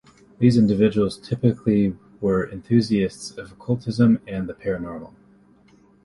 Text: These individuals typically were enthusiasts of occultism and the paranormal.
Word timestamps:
These 0.39 0.57
individuals 0.57 1.15
typically 1.15 1.95
were 2.21 2.43
enthusiasts 2.49 3.29
of 3.37 3.51
occultism 3.51 4.19
and 4.25 4.49
the 4.49 4.55
paranormal. 4.55 5.13